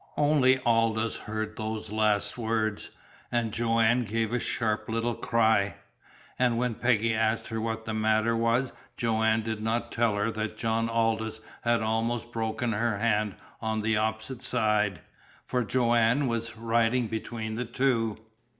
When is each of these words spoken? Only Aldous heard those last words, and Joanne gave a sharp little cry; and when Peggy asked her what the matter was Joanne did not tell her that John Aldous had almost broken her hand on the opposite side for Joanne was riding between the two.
Only 0.17 0.57
Aldous 0.65 1.15
heard 1.15 1.55
those 1.57 1.91
last 1.91 2.35
words, 2.35 2.89
and 3.31 3.53
Joanne 3.53 4.03
gave 4.03 4.33
a 4.33 4.39
sharp 4.39 4.89
little 4.89 5.13
cry; 5.13 5.75
and 6.39 6.57
when 6.57 6.73
Peggy 6.73 7.13
asked 7.13 7.49
her 7.49 7.61
what 7.61 7.85
the 7.85 7.93
matter 7.93 8.35
was 8.35 8.73
Joanne 8.97 9.43
did 9.43 9.61
not 9.61 9.91
tell 9.91 10.15
her 10.15 10.31
that 10.31 10.57
John 10.57 10.89
Aldous 10.89 11.39
had 11.61 11.83
almost 11.83 12.31
broken 12.31 12.71
her 12.71 12.97
hand 12.97 13.35
on 13.61 13.83
the 13.83 13.95
opposite 13.97 14.41
side 14.41 15.01
for 15.45 15.63
Joanne 15.63 16.25
was 16.27 16.57
riding 16.57 17.05
between 17.07 17.53
the 17.53 17.65
two. 17.65 18.17